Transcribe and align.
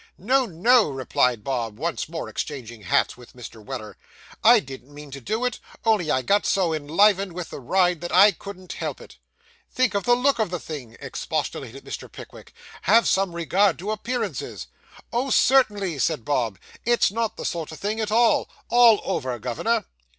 'No, 0.17 0.47
no,' 0.47 0.89
replied 0.89 1.43
Bob, 1.43 1.77
once 1.77 2.09
more 2.09 2.27
exchanging 2.27 2.81
hats 2.81 3.15
with 3.17 3.33
Mr. 3.33 3.63
Weller; 3.63 3.97
'I 4.43 4.59
didn't 4.61 4.91
mean 4.91 5.11
to 5.11 5.21
do 5.21 5.45
it, 5.45 5.59
only 5.85 6.09
I 6.09 6.23
got 6.23 6.43
so 6.47 6.73
enlivened 6.73 7.33
with 7.33 7.51
the 7.51 7.59
ride 7.59 8.01
that 8.01 8.11
I 8.11 8.31
couldn't 8.31 8.73
help 8.73 8.99
it.' 8.99 9.17
'Think 9.71 9.93
of 9.93 10.05
the 10.05 10.15
look 10.15 10.39
of 10.39 10.49
the 10.49 10.59
thing,' 10.59 10.97
expostulated 10.99 11.85
Mr. 11.85 12.11
Pickwick; 12.11 12.51
'have 12.81 13.07
some 13.07 13.35
regard 13.35 13.77
to 13.77 13.91
appearances.' 13.91 14.65
'Oh, 15.13 15.29
certainly,' 15.29 15.99
said 15.99 16.25
Bob, 16.25 16.57
'it's 16.83 17.11
not 17.11 17.37
the 17.37 17.45
sort 17.45 17.71
of 17.71 17.77
thing 17.77 17.99
at 17.99 18.09
all. 18.11 18.49
All 18.69 19.01
over, 19.05 19.37
governor. 19.37 19.85